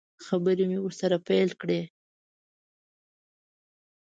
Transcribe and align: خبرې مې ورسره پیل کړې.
خبرې 0.25 0.65
مې 0.69 0.79
ورسره 0.81 1.17
پیل 1.27 1.49
کړې. 1.61 1.81